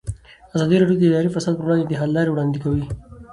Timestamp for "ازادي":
0.55-0.75